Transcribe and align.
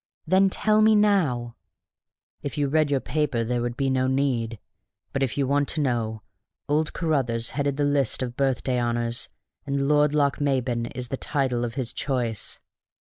"Then 0.25 0.49
tell 0.49 0.81
me 0.81 0.95
now." 0.95 1.57
"If 2.41 2.57
you 2.57 2.67
read 2.69 2.89
your 2.89 2.99
paper 2.99 3.43
there 3.43 3.61
would 3.61 3.77
be 3.77 3.87
no 3.91 4.07
need; 4.07 4.57
but 5.13 5.21
if 5.21 5.37
you 5.37 5.45
want 5.45 5.69
to 5.69 5.79
know, 5.81 6.23
old 6.67 6.91
Carruthers 6.91 7.51
headed 7.51 7.77
the 7.77 7.83
list 7.83 8.23
of 8.23 8.29
the 8.29 8.33
Birthday 8.35 8.79
Honors, 8.79 9.29
and 9.63 9.87
Lord 9.87 10.15
Lochmaben 10.15 10.87
is 10.95 11.09
the 11.09 11.17
title 11.17 11.63
of 11.63 11.75
his 11.75 11.93
choice." 11.93 12.59